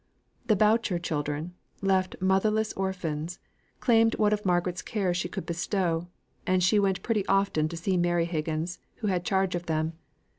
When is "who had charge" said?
8.95-9.53